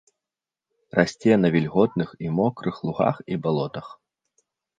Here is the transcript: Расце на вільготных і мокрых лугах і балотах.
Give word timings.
Расце 0.99 1.33
на 1.43 1.51
вільготных 1.55 2.09
і 2.25 2.33
мокрых 2.41 2.75
лугах 2.89 3.21
і 3.37 3.39
балотах. 3.45 3.87